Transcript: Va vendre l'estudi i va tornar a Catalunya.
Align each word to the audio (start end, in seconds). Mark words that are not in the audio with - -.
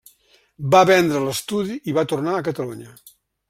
Va 0.75 0.79
vendre 0.91 1.21
l'estudi 1.27 1.77
i 1.93 1.97
va 2.01 2.07
tornar 2.15 2.37
a 2.39 2.43
Catalunya. 2.51 3.01